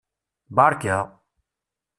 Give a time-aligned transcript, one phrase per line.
[0.57, 0.97] Berka!